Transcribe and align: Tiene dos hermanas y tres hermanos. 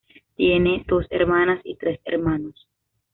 Tiene 0.35 0.83
dos 0.87 1.05
hermanas 1.11 1.59
y 1.63 1.75
tres 1.75 1.99
hermanos. 2.05 2.67